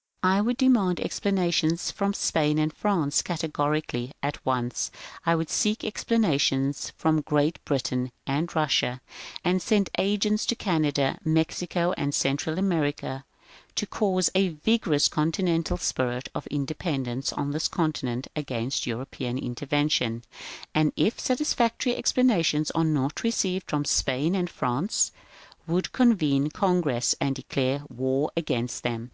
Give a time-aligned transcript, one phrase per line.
[0.22, 4.90] I would demand explanations from Spain and France, categorically, at once.
[5.26, 9.02] I would seek explanations from Great Britain and Russia,
[9.44, 13.26] and send agents into Canada, Mexico, and Central America,
[13.74, 20.24] to cause a vigorous continental spirit of independence on this continent against European interven tion.
[20.74, 25.12] And if satisfactory explanations are not received from Spain and France,
[25.66, 29.10] would convene Congress and declare war against them.